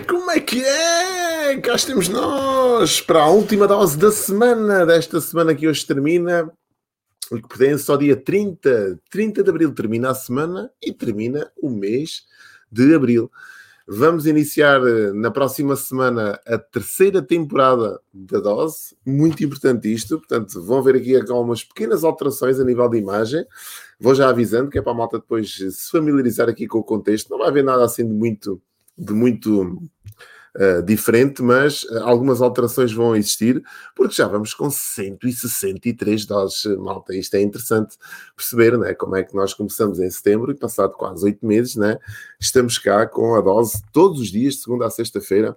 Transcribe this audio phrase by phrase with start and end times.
[0.00, 1.58] Como é que é?
[1.60, 6.52] Cá estamos nós para a última dose da semana, desta semana que hoje termina,
[7.32, 9.00] e que pertence ao dia 30.
[9.10, 12.24] 30 de abril termina a semana e termina o mês
[12.70, 13.30] de abril.
[13.88, 18.96] Vamos iniciar eh, na próxima semana a terceira temporada da dose.
[19.06, 20.18] Muito importante isto.
[20.18, 23.46] Portanto, vão ver aqui algumas pequenas alterações a nível de imagem.
[23.98, 27.30] Vou já avisando que é para a malta depois se familiarizar aqui com o contexto.
[27.30, 28.60] Não vai haver nada assim de muito,
[28.96, 29.62] de muito
[30.56, 33.62] uh, diferente, mas uh, algumas alterações vão existir,
[33.94, 37.14] porque já vamos com 163 doses, malta.
[37.14, 37.96] Isto é interessante
[38.34, 38.94] perceber, né?
[38.94, 41.98] Como é que nós começamos em setembro e passado quase oito meses, né?
[42.40, 45.56] Estamos cá com a dose todos os dias, de segunda a sexta-feira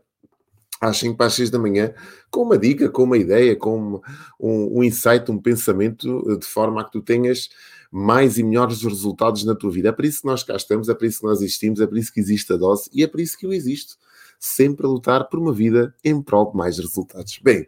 [0.82, 1.94] às 5 para as 6 da manhã,
[2.32, 4.02] com uma dica, com uma ideia, com
[4.40, 7.50] um, um insight, um pensamento, de forma a que tu tenhas
[7.92, 9.90] mais e melhores resultados na tua vida.
[9.90, 11.98] É por isso que nós cá estamos, é por isso que nós existimos, é por
[11.98, 13.98] isso que existe a dose e é por isso que eu existo
[14.40, 17.40] sempre a lutar por uma vida em prol de mais resultados.
[17.44, 17.67] Bem,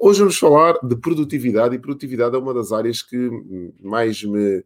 [0.00, 3.30] hoje vamos falar de produtividade e produtividade é uma das áreas que
[3.80, 4.64] mais me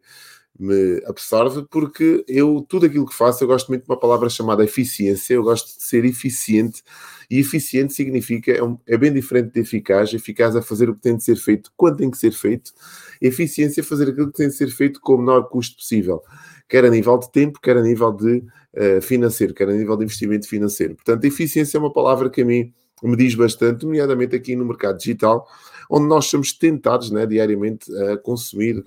[0.59, 4.63] me absorve porque eu, tudo aquilo que faço, eu gosto muito de uma palavra chamada
[4.63, 6.83] eficiência, eu gosto de ser eficiente
[7.29, 11.01] e eficiente significa, é, um, é bem diferente de eficaz, eficaz é fazer o que
[11.01, 12.71] tem de ser feito quando tem que ser feito,
[13.19, 16.21] eficiência é fazer aquilo que tem de ser feito com o menor custo possível,
[16.69, 20.03] quer a nível de tempo, quer a nível de uh, financeiro, quer a nível de
[20.03, 20.95] investimento financeiro.
[20.95, 24.97] Portanto, eficiência é uma palavra que a mim me diz bastante, nomeadamente aqui no mercado
[24.97, 25.47] digital,
[25.89, 28.81] onde nós somos tentados né, diariamente a consumir,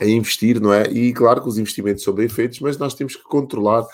[0.00, 0.90] a, investir, não é?
[0.90, 3.86] E claro que os investimentos são bem feitos, mas nós temos que controlar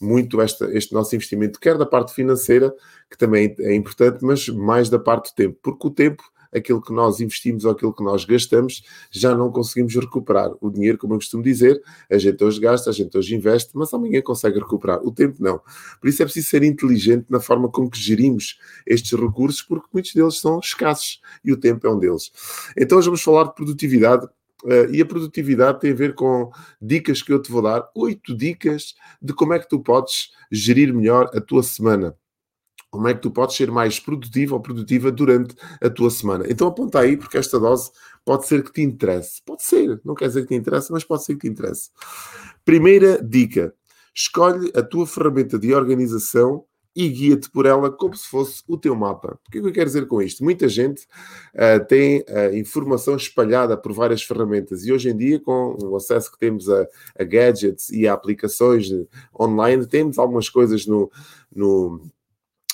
[0.00, 2.74] muito esta, este nosso investimento, quer da parte financeira,
[3.08, 6.22] que também é importante, mas mais da parte do tempo, porque o tempo
[6.52, 10.52] aquilo que nós investimos ou aquilo que nós gastamos, já não conseguimos recuperar.
[10.60, 13.92] O dinheiro, como eu costumo dizer, a gente hoje gasta, a gente hoje investe, mas
[13.94, 15.00] amanhã consegue recuperar.
[15.02, 15.60] O tempo não.
[16.00, 20.12] Por isso é preciso ser inteligente na forma como que gerimos estes recursos, porque muitos
[20.12, 22.30] deles são escassos e o tempo é um deles.
[22.76, 24.28] Então hoje vamos falar de produtividade
[24.62, 26.50] Uh, e a produtividade tem a ver com
[26.80, 30.94] dicas que eu te vou dar, oito dicas de como é que tu podes gerir
[30.94, 32.16] melhor a tua semana
[32.92, 36.44] como é que tu podes ser mais produtivo ou produtiva durante a tua semana.
[36.46, 37.90] Então aponta aí, porque esta dose
[38.22, 39.40] pode ser que te interesse.
[39.46, 41.90] Pode ser, não quer dizer que te interesse, mas pode ser que te interesse.
[42.66, 43.74] Primeira dica:
[44.14, 48.94] escolhe a tua ferramenta de organização e guia-te por ela como se fosse o teu
[48.94, 49.38] mapa.
[49.46, 50.44] O que é que eu quero dizer com isto?
[50.44, 51.02] Muita gente
[51.54, 56.30] uh, tem uh, informação espalhada por várias ferramentas e hoje em dia, com o acesso
[56.30, 56.86] que temos a,
[57.18, 58.88] a gadgets e a aplicações
[59.38, 61.10] online, temos algumas coisas no,
[61.54, 62.00] no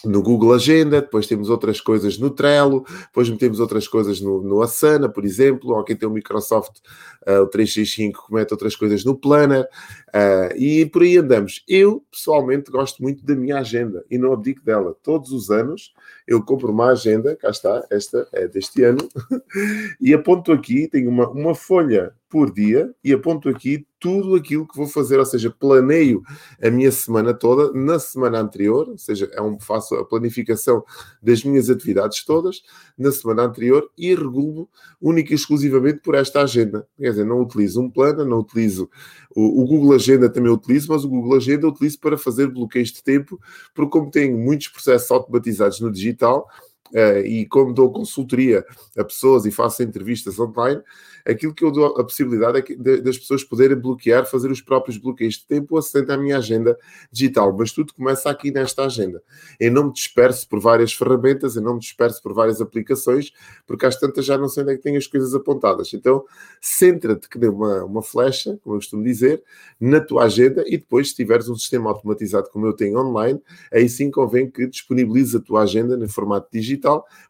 [0.04, 4.62] no Google Agenda, depois temos outras coisas no Trello, depois metemos outras coisas no, no
[4.62, 6.78] Asana, por exemplo, ou quem tem o Microsoft,
[7.26, 9.66] uh, o 365, comete outras coisas no Planner,
[10.14, 11.64] uh, e por aí andamos.
[11.68, 14.96] Eu, pessoalmente, gosto muito da minha agenda e não abdico dela.
[15.02, 15.92] Todos os anos
[16.26, 19.08] eu compro uma agenda, cá está, esta é deste ano,
[20.00, 24.76] e aponto aqui, tenho uma, uma folha por dia e aponto aqui tudo aquilo que
[24.76, 26.22] vou fazer, ou seja, planeio
[26.62, 30.84] a minha semana toda na semana anterior, ou seja, é um, faço a planificação
[31.22, 32.62] das minhas atividades todas
[32.96, 34.68] na semana anterior e regulo
[35.00, 36.86] única e exclusivamente por esta agenda.
[36.96, 38.88] Quer dizer, não utilizo um plano, não utilizo
[39.34, 43.02] o, o Google Agenda também utilizo, mas o Google Agenda utilizo para fazer bloqueios de
[43.02, 43.38] tempo,
[43.74, 46.48] porque como tenho muitos processos automatizados no digital,
[46.92, 48.64] Uh, e como dou consultoria
[48.96, 50.82] a pessoas e faço entrevistas online,
[51.26, 54.62] aquilo que eu dou a possibilidade é que, de, das pessoas poderem bloquear, fazer os
[54.62, 56.76] próprios bloqueios de tempo assistente à minha agenda
[57.12, 57.54] digital.
[57.56, 59.22] Mas tudo começa aqui nesta agenda.
[59.60, 63.32] Eu não me disperso por várias ferramentas, eu não me disperso por várias aplicações,
[63.66, 65.92] porque às tantas já não sei onde é que tenho as coisas apontadas.
[65.92, 66.24] Então,
[66.60, 69.42] centra-te que dê uma, uma flecha, como eu costumo dizer,
[69.78, 73.40] na tua agenda e depois, se tiveres um sistema automatizado como eu tenho online,
[73.72, 76.77] aí sim convém que disponibilize a tua agenda no formato digital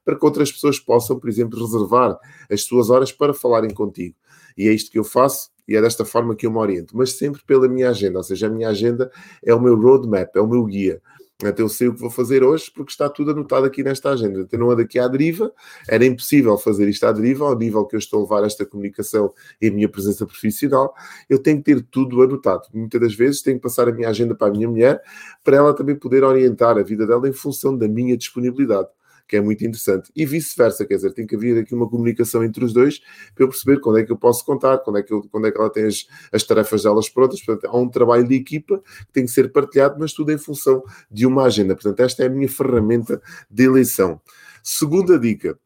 [0.05, 2.19] para que outras pessoas possam, por exemplo, reservar
[2.51, 4.15] as suas horas para falarem contigo.
[4.57, 7.13] E é isto que eu faço e é desta forma que eu me oriento, mas
[7.13, 9.11] sempre pela minha agenda, ou seja, a minha agenda
[9.45, 11.01] é o meu roadmap, é o meu guia.
[11.45, 14.41] Até eu sei o que vou fazer hoje porque está tudo anotado aqui nesta agenda.
[14.41, 15.53] Então não ando aqui à deriva,
[15.89, 19.33] era impossível fazer isto à deriva, ao nível que eu estou a levar esta comunicação
[19.63, 20.93] e a minha presença profissional,
[21.31, 22.63] eu tenho que ter tudo anotado.
[22.75, 25.01] Muitas das vezes tenho que passar a minha agenda para a minha mulher,
[25.45, 28.89] para ela também poder orientar a vida dela em função da minha disponibilidade
[29.29, 30.11] que é muito interessante.
[30.17, 33.01] E vice-versa, quer dizer, tem que haver aqui uma comunicação entre os dois
[33.35, 35.53] para eu perceber quando é que eu posso contar, quando é que, eu, quando é
[35.53, 37.43] que ela tem as, as tarefas delas prontas.
[37.43, 40.83] Portanto, há um trabalho de equipa que tem que ser partilhado, mas tudo em função
[41.11, 41.75] de uma agenda.
[41.75, 43.21] Portanto, esta é a minha ferramenta
[43.51, 44.21] de eleição.
[44.63, 45.59] Segunda dica.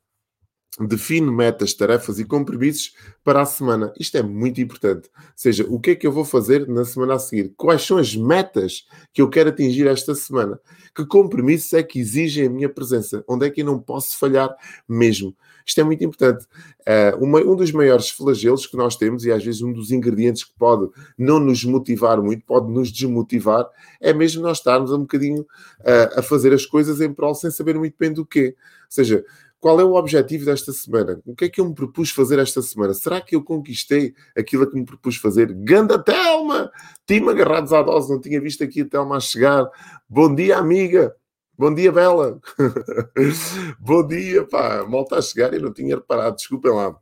[0.81, 3.93] Define metas, tarefas e compromissos para a semana.
[3.99, 5.11] Isto é muito importante.
[5.15, 7.53] Ou seja, o que é que eu vou fazer na semana a seguir?
[7.57, 10.59] Quais são as metas que eu quero atingir esta semana?
[10.95, 13.23] Que compromissos é que exigem a minha presença?
[13.29, 14.55] Onde é que eu não posso falhar
[14.89, 15.37] mesmo?
[15.65, 16.45] Isto é muito importante.
[16.81, 20.45] Uh, uma, um dos maiores flagelos que nós temos, e às vezes um dos ingredientes
[20.45, 23.69] que pode não nos motivar muito, pode nos desmotivar,
[24.01, 27.79] é mesmo nós estarmos um bocadinho uh, a fazer as coisas em prol sem saber
[27.79, 28.57] muito bem do quê.
[28.57, 29.25] Ou seja,
[29.63, 31.23] qual é o objetivo desta semana?
[31.25, 32.93] O que é que eu me propus fazer esta semana?
[32.95, 35.53] Será que eu conquistei aquilo que me propus fazer?
[35.55, 36.69] Ganda Telma!
[37.07, 39.65] Time agarrados à dose, não tinha visto aqui a Telma a chegar.
[40.09, 41.15] Bom dia, amiga!
[41.57, 42.41] Bom dia, Bela!
[43.79, 44.85] Bom dia, pá!
[44.85, 46.99] Mal está a chegar e não tinha reparado, desculpem lá.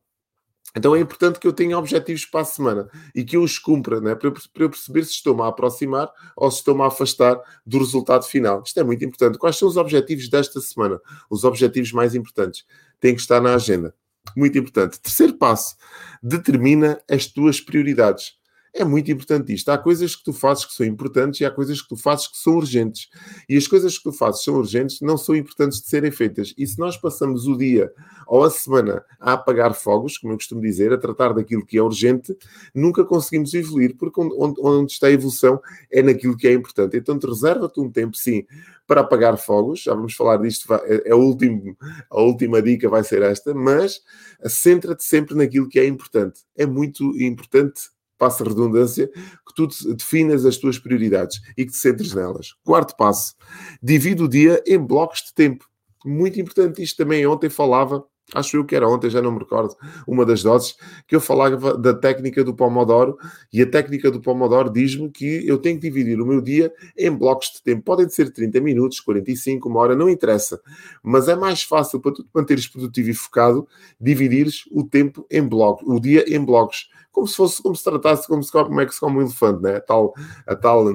[0.77, 4.01] Então é importante que eu tenha objetivos para a semana e que eu os cumpra,
[4.01, 4.15] né?
[4.15, 7.79] para, eu, para eu perceber se estou-me a aproximar ou se estou-me a afastar do
[7.79, 8.63] resultado final.
[8.65, 9.39] Isto é muito importante.
[9.39, 11.01] Quais são os objetivos desta semana?
[11.29, 12.65] Os objetivos mais importantes
[13.01, 13.95] têm que estar na agenda.
[14.37, 15.01] Muito importante.
[15.01, 15.77] Terceiro passo:
[16.23, 18.40] determina as tuas prioridades.
[18.73, 19.69] É muito importante isto.
[19.69, 22.37] Há coisas que tu fazes que são importantes e há coisas que tu fazes que
[22.39, 23.09] são urgentes.
[23.49, 26.55] E as coisas que tu fazes são urgentes não são importantes de serem feitas.
[26.57, 27.93] E se nós passamos o dia
[28.29, 31.83] ou a semana a apagar fogos, como eu costumo dizer, a tratar daquilo que é
[31.83, 32.37] urgente,
[32.73, 36.97] nunca conseguimos evoluir, porque onde, onde está a evolução é naquilo que é importante.
[36.97, 38.47] Então, te reserva-te um tempo, sim,
[38.87, 39.83] para apagar fogos.
[39.83, 41.77] Já vamos falar disto, é, é a, último,
[42.09, 44.01] a última dica vai ser esta, mas
[44.47, 46.41] centra-te sempre naquilo que é importante.
[46.57, 47.91] É muito importante
[48.21, 52.55] passa redundância, que tu definas as tuas prioridades e que te centres nelas.
[52.63, 53.35] Quarto passo,
[53.83, 55.65] divide o dia em blocos de tempo.
[56.05, 57.27] Muito importante isto também.
[57.27, 58.05] Ontem falava
[58.35, 61.77] acho eu que era ontem, já não me recordo, uma das doses, que eu falava
[61.77, 63.17] da técnica do Pomodoro,
[63.53, 67.11] e a técnica do Pomodoro diz-me que eu tenho que dividir o meu dia em
[67.11, 67.83] blocos de tempo.
[67.83, 70.61] Podem ser 30 minutos, 45, uma hora, não interessa.
[71.03, 73.67] Mas é mais fácil para tu te manteres produtivo e focado,
[74.01, 76.89] dividires o tempo em blocos, o dia em blocos.
[77.13, 79.63] Como se fosse, como se tratasse, como, se, como é que se come um elefante,
[79.63, 79.77] né?
[79.77, 80.15] a tal,
[80.47, 80.89] a tal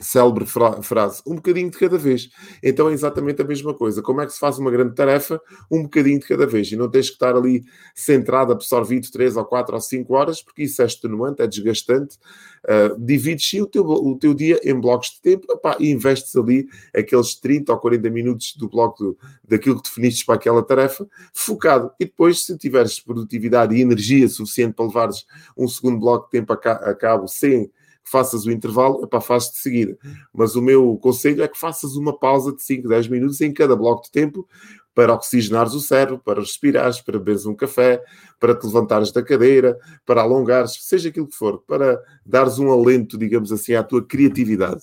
[0.00, 2.28] célebre fra frase, um bocadinho de cada vez.
[2.62, 4.02] Então é exatamente a mesma coisa.
[4.02, 5.40] Como é que se faz uma grande tarefa?
[5.70, 6.70] Um bocadinho de cada vez.
[6.70, 7.64] E não tens que estar ali
[7.94, 12.18] centrado, absorvido 3 ou 4 ou 5 horas, porque isso é extenuante, é desgastante.
[12.64, 16.66] Uh, divides o teu, o teu dia em blocos de tempo opá, e investes ali
[16.96, 21.90] aqueles 30 ou 40 minutos do bloco do, daquilo que definiste para aquela tarefa, focado.
[22.00, 25.26] E depois, se tiveres produtividade e energia suficiente para levares
[25.56, 27.70] um segundo bloco de tempo a, ca a cabo sem
[28.04, 29.98] faças o intervalo, para fazes de seguida.
[30.32, 33.74] Mas o meu conselho é que faças uma pausa de 5, 10 minutos em cada
[33.74, 34.46] bloco de tempo
[34.94, 38.02] para oxigenares o cérebro, para respirares, para beberes um café,
[38.38, 43.18] para te levantares da cadeira, para alongares, seja aquilo que for, para dares um alento,
[43.18, 44.82] digamos assim, à tua criatividade.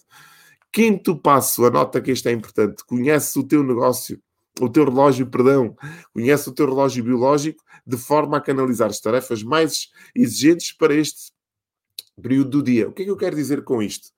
[0.72, 4.22] Quinto passo, anota que isto é importante, conhece o teu negócio,
[4.60, 5.76] o teu relógio, perdão,
[6.14, 11.32] conhece o teu relógio biológico de forma a canalizar as tarefas mais exigentes para este
[12.22, 12.88] período do dia.
[12.88, 14.10] O que é que eu quero dizer com isto?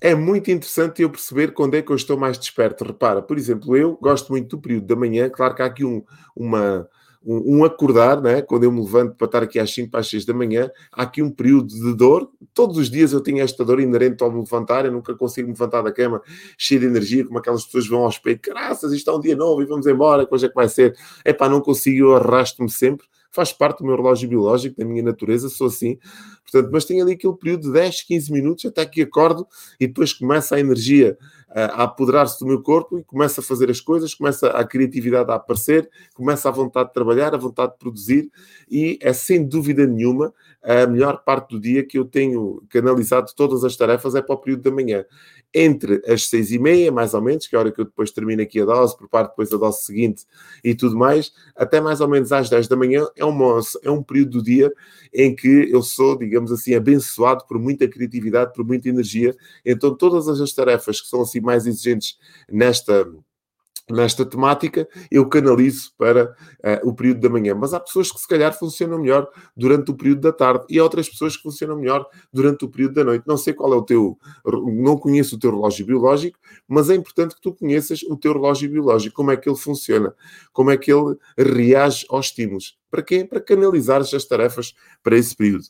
[0.00, 2.84] É muito interessante eu perceber quando é que eu estou mais desperto.
[2.84, 5.28] Repara, por exemplo, eu gosto muito do período da manhã.
[5.30, 6.02] Claro que há aqui um,
[6.36, 6.86] uma,
[7.24, 8.42] um, um, acordar, né?
[8.42, 11.02] quando eu me levanto para estar aqui às 5 para as 6 da manhã, há
[11.02, 12.30] aqui um período de dor.
[12.52, 15.54] Todos os dias eu tenho esta dor inerente ao me levantar, eu nunca consigo me
[15.54, 16.20] levantar da cama
[16.58, 19.62] cheio de energia, como aquelas pessoas vão ao espelho, graças, isto é um dia novo
[19.62, 20.94] e vamos embora, hoje é que vai ser.
[21.24, 25.02] É pá, não consigo, eu arrasto-me sempre faz parte do meu relógio biológico, da minha
[25.02, 25.98] natureza, sou assim.
[26.42, 29.46] Portanto, mas tenho ali aquele período de 10, 15 minutos até que acordo
[29.78, 31.16] e depois começa a energia
[31.48, 35.36] a apoderar-se do meu corpo e começa a fazer as coisas, começa a criatividade a
[35.36, 38.30] aparecer, começa a vontade de trabalhar, a vontade de produzir
[38.70, 43.62] e é sem dúvida nenhuma a melhor parte do dia que eu tenho canalizado todas
[43.62, 45.04] as tarefas é para o período da manhã
[45.54, 48.10] entre as seis e meia, mais ou menos, que é a hora que eu depois
[48.10, 50.26] termino aqui a dose, preparo depois a dose seguinte
[50.62, 54.02] e tudo mais, até mais ou menos às 10 da manhã, é, uma, é um
[54.02, 54.70] período do dia
[55.14, 59.34] em que eu sou, digamos assim, abençoado por muita criatividade, por muita energia.
[59.64, 62.16] Então, todas as tarefas que são assim mais exigentes
[62.50, 63.06] nesta
[63.88, 67.54] nesta temática, eu canalizo para uh, o período da manhã.
[67.54, 70.82] Mas há pessoas que se calhar funcionam melhor durante o período da tarde e há
[70.82, 73.24] outras pessoas que funcionam melhor durante o período da noite.
[73.26, 77.36] Não sei qual é o teu, não conheço o teu relógio biológico, mas é importante
[77.36, 80.14] que tu conheças o teu relógio biológico, como é que ele funciona,
[80.52, 82.76] como é que ele reage aos estímulos.
[82.90, 83.24] Para quê?
[83.24, 85.64] Para canalizar as tarefas para esse período.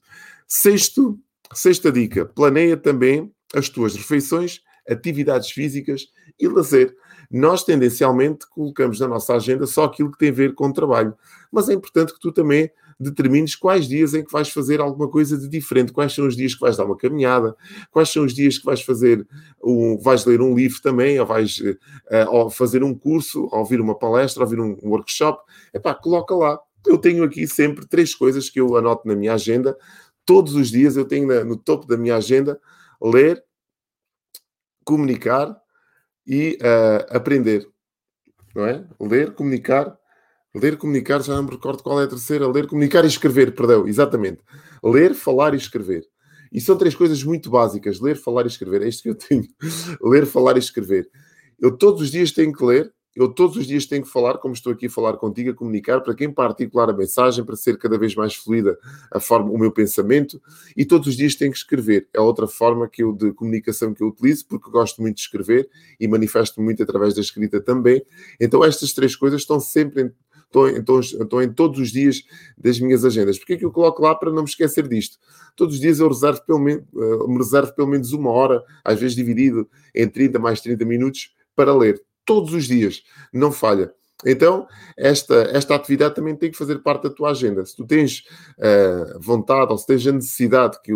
[0.48, 1.18] Sexto,
[1.52, 6.94] sexta dica, planeia também as tuas refeições, atividades físicas e lazer
[7.30, 11.14] nós tendencialmente colocamos na nossa agenda só aquilo que tem a ver com o trabalho.
[11.50, 15.36] Mas é importante que tu também determines quais dias em que vais fazer alguma coisa
[15.36, 17.54] de diferente, quais são os dias que vais dar uma caminhada,
[17.90, 19.26] quais são os dias que vais fazer,
[19.62, 21.76] um, vais ler um livro também, ou vais uh,
[22.30, 25.42] ou fazer um curso, ou ouvir uma palestra, ou ouvir um workshop.
[25.74, 26.58] Epá, coloca lá.
[26.86, 29.76] Eu tenho aqui sempre três coisas que eu anoto na minha agenda.
[30.24, 32.58] Todos os dias eu tenho no topo da minha agenda
[33.02, 33.44] ler,
[34.86, 35.54] comunicar
[36.26, 37.68] e uh, aprender.
[38.54, 38.86] Não é?
[38.98, 39.98] Ler, comunicar
[40.56, 42.48] Ler, comunicar, já não me recordo qual é a terceira.
[42.48, 44.42] Ler, comunicar e escrever, perdão, exatamente.
[44.82, 46.02] Ler, falar e escrever.
[46.50, 48.80] E são três coisas muito básicas: ler, falar e escrever.
[48.80, 49.44] É isto que eu tenho.
[50.02, 51.10] ler, falar e escrever.
[51.60, 54.52] Eu todos os dias tenho que ler, eu todos os dias tenho que falar, como
[54.52, 57.96] estou aqui a falar contigo, a comunicar, para quem particular a mensagem, para ser cada
[57.96, 58.78] vez mais fluida
[59.10, 60.40] a forma, o meu pensamento,
[60.76, 62.06] e todos os dias tenho que escrever.
[62.12, 65.68] É outra forma que eu, de comunicação que eu utilizo, porque gosto muito de escrever
[65.98, 68.04] e manifesto muito através da escrita também.
[68.38, 70.12] Então estas três coisas estão sempre em,
[70.46, 72.22] estão, estão, em todos os dias
[72.56, 73.38] das minhas agendas.
[73.38, 75.18] Porque é que eu coloco lá para não me esquecer disto?
[75.54, 79.00] Todos os dias eu reservo pelo menos, uh, me reservo pelo menos uma hora, às
[79.00, 82.02] vezes dividido em 30 mais 30 minutos, para ler.
[82.26, 83.02] Todos os dias,
[83.32, 83.90] não falha.
[84.24, 84.66] Então,
[84.96, 87.64] esta, esta atividade também tem que fazer parte da tua agenda.
[87.66, 88.24] Se tu tens
[88.58, 90.92] uh, vontade ou se tens a necessidade, que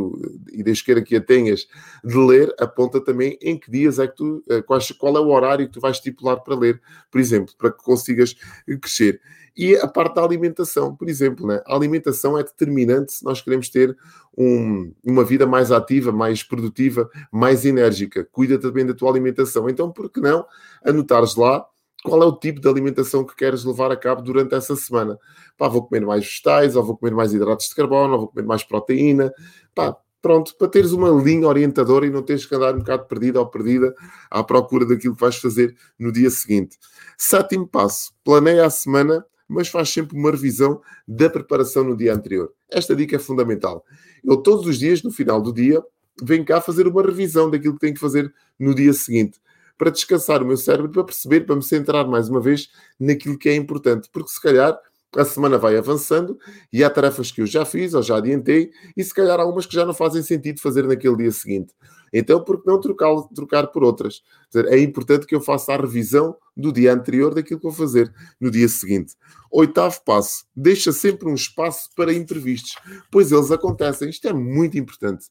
[0.53, 1.67] e Deus queira que a tenhas,
[2.03, 5.29] de ler, aponta também em que dias é que tu, uh, qual, qual é o
[5.29, 8.35] horário que tu vais estipular para ler, por exemplo, para que consigas
[8.81, 9.21] crescer.
[9.63, 11.63] E a parte da alimentação, por exemplo, né?
[11.67, 13.95] a alimentação é determinante se nós queremos ter
[14.35, 18.27] um, uma vida mais ativa, mais produtiva, mais enérgica.
[18.33, 19.69] Cuida também da tua alimentação.
[19.69, 20.47] Então, por que não
[20.83, 21.63] anotares lá
[22.03, 25.19] qual é o tipo de alimentação que queres levar a cabo durante essa semana?
[25.59, 28.47] Pá, vou comer mais vegetais, ou vou comer mais hidratos de carbono, ou vou comer
[28.47, 29.31] mais proteína.
[29.75, 33.39] Pá, pronto, para teres uma linha orientadora e não teres que andar um bocado perdida
[33.39, 33.95] ou perdida
[34.31, 36.79] à procura daquilo que vais fazer no dia seguinte.
[37.19, 42.53] Sétimo passo, planeia a semana mas faz sempre uma revisão da preparação no dia anterior.
[42.71, 43.85] Esta dica é fundamental.
[44.25, 45.83] Eu todos os dias, no final do dia,
[46.23, 49.41] venho cá fazer uma revisão daquilo que tenho que fazer no dia seguinte,
[49.77, 53.49] para descansar o meu cérebro, para perceber, para me centrar mais uma vez naquilo que
[53.49, 54.79] é importante, porque se calhar
[55.17, 56.39] a semana vai avançando
[56.73, 59.67] e há tarefas que eu já fiz ou já adiantei e se calhar há algumas
[59.67, 61.75] que já não fazem sentido fazer naquele dia seguinte.
[62.13, 64.23] Então, por que não trocar, trocar por outras?
[64.69, 68.51] é importante que eu faça a revisão do dia anterior daquilo que vou fazer no
[68.51, 69.15] dia seguinte.
[69.51, 72.77] Oitavo passo: deixa sempre um espaço para imprevistos,
[73.11, 74.09] pois eles acontecem.
[74.09, 75.27] Isto é muito importante.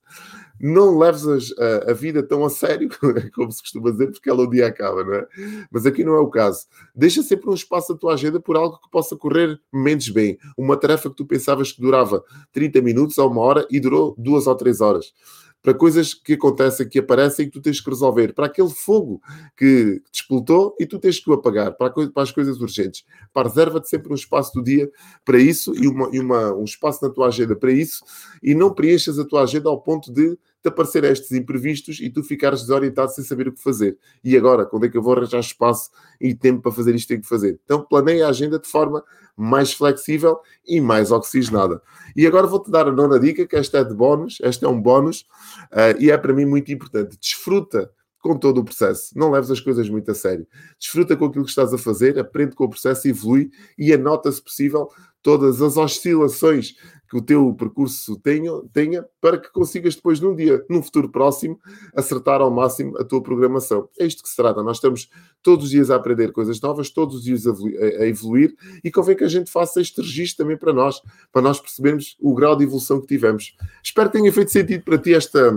[0.60, 1.24] Não leves
[1.58, 2.90] a, a, vida tão a sério,
[3.34, 5.28] como se costuma dizer, porque ela o dia acaba, não é?
[5.72, 6.66] Mas aqui não é o caso.
[6.94, 10.38] Deixa sempre um espaço na tua agenda por algo que possa correr menos bem.
[10.58, 12.22] Uma tarefa que tu pensavas que durava
[12.52, 15.14] 30 minutos ou uma hora e durou duas ou três horas
[15.62, 19.22] para coisas que acontecem, que aparecem e que tu tens que resolver, para aquele fogo
[19.58, 23.04] que te explotou e tu tens que o apagar, para, para as coisas urgentes.
[23.34, 24.90] Para reserva-te sempre um espaço do dia
[25.26, 28.04] para isso e, uma, e uma, um espaço na tua agenda para isso
[28.42, 32.24] e não preenchas a tua agenda ao ponto de te aparecer estes imprevistos e tu
[32.24, 33.98] ficares desorientado sem saber o que fazer.
[34.24, 35.90] E agora, quando é que eu vou arranjar espaço
[36.20, 37.60] e tempo para fazer isto tenho que fazer?
[37.64, 39.04] Então planeia a agenda de forma
[39.36, 41.82] mais flexível e mais oxigenada.
[42.16, 44.82] E agora vou-te dar a nona dica, que esta é de bónus, esta é um
[44.82, 45.22] bónus,
[45.72, 47.18] uh, e é para mim muito importante.
[47.18, 47.90] Desfruta
[48.20, 49.18] com todo o processo.
[49.18, 50.46] Não leves as coisas muito a sério.
[50.78, 54.42] Desfruta com aquilo que estás a fazer, aprende com o processo, evolui e anota, se
[54.42, 54.90] possível,
[55.22, 56.76] todas as oscilações
[57.10, 61.60] que o teu percurso tenha, tenha para que consigas depois, num dia, num futuro próximo,
[61.96, 63.90] acertar ao máximo a tua programação.
[64.00, 64.62] É isto que se trata.
[64.62, 65.10] Nós estamos
[65.42, 69.16] todos os dias a aprender coisas novas, todos os dias a, a evoluir e convém
[69.16, 71.02] que a gente faça este registro também para nós,
[71.32, 73.58] para nós percebermos o grau de evolução que tivemos.
[73.84, 75.52] Espero que tenha feito sentido para ti esta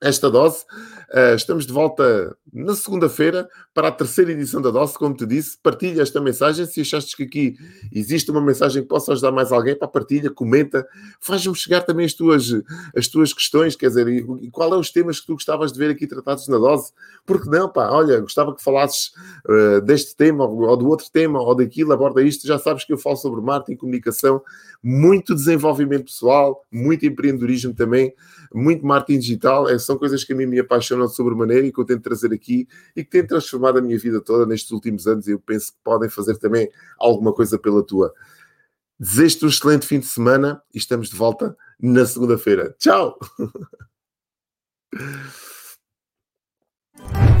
[0.00, 0.64] esta dose.
[1.10, 4.92] Uh, estamos de volta na segunda-feira para a terceira edição da dose.
[4.94, 6.66] Como te disse, partilha esta mensagem.
[6.66, 7.56] Se achaste que aqui
[7.90, 10.86] existe uma mensagem que possa ajudar mais alguém, para partilha, comenta,
[11.18, 12.52] faz-me chegar também as tuas,
[12.94, 13.74] as tuas questões.
[13.74, 16.58] Quer dizer, e, qual é os temas que tu gostavas de ver aqui tratados na
[16.58, 16.92] dose?
[17.24, 19.12] Porque não, pá, olha, gostava que falasses
[19.46, 22.46] uh, deste tema ou, ou do outro tema ou daquilo, aborda isto.
[22.46, 24.42] Já sabes que eu falo sobre marketing, comunicação,
[24.82, 28.12] muito desenvolvimento pessoal, muito empreendedorismo também,
[28.52, 29.68] muito marketing digital.
[29.68, 32.32] É, são coisas que a mim me apaixonam apaixonam sobremaneira e que eu tento trazer
[32.32, 35.72] aqui e que tem transformado a minha vida toda nestes últimos anos e eu penso
[35.72, 38.12] que podem fazer também alguma coisa pela tua.
[38.98, 42.74] Desejo-te um excelente fim de semana e estamos de volta na segunda-feira.
[42.78, 43.18] Tchau!